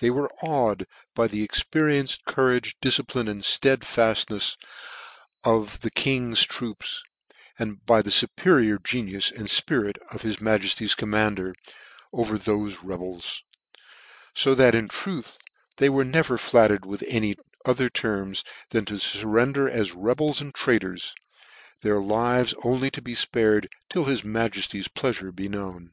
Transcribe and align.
They 0.00 0.08
were 0.08 0.30
awed 0.40 0.86
by 1.14 1.26
the 1.26 1.42
experienced 1.42 2.24
courage, 2.24 2.76
difcipline, 2.80 3.28
and 3.28 3.42
fteadinefs 3.42 4.56
of 5.44 5.80
the 5.80 5.90
King's 5.90 6.44
troops, 6.44 7.02
and 7.58 7.84
by 7.84 8.00
the 8.00 8.08
fuperior 8.08 8.82
genius 8.82 9.30
and 9.30 9.48
fpiritqf 9.48 10.22
his 10.22 10.38
Majetly's 10.38 10.94
commanders, 10.94 11.56
over 12.10 12.38
thofe 12.38 12.68
of 12.76 12.80
the 12.80 12.86
rebels: 12.86 13.42
fo 14.34 14.54
that 14.54 14.74
in 14.74 14.88
truth, 14.88 15.36
they 15.76 15.90
were 15.90 16.04
never 16.04 16.38
flattered 16.38 16.86
with 16.86 17.04
any 17.06 17.36
other 17.66 17.90
terms, 17.90 18.42
than 18.70 18.86
to 18.86 18.94
furrender 18.94 19.68
as 19.70 19.92
rebels 19.92 20.40
and 20.40 20.54
trai 20.54 20.78
tors 20.80 21.12
j 21.12 21.12
their 21.82 22.00
lives 22.00 22.54
only 22.64 22.90
to 22.90 23.02
be 23.02 23.12
fpared 23.12 23.66
till 23.90 24.06
his 24.06 24.22
Majefly's 24.22 24.88
pleafure 24.88 25.24
Ihould 25.28 25.36
be 25.36 25.48
known. 25.50 25.92